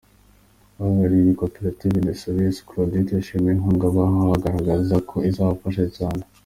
[0.77, 6.23] Uhagarariye iyi koperative, Dusabeyezu Claudette, yashimiye inkunga bahawe, agaragaza ko izabafasha cyane.